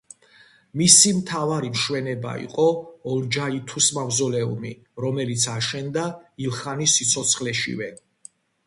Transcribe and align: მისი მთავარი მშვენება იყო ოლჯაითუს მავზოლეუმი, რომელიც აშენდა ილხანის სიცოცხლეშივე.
მისი 0.81 1.11
მთავარი 1.17 1.69
მშვენება 1.75 2.31
იყო 2.45 2.65
ოლჯაითუს 3.13 3.91
მავზოლეუმი, 3.99 4.75
რომელიც 5.07 5.47
აშენდა 5.59 6.11
ილხანის 6.49 7.01
სიცოცხლეშივე. 7.03 7.97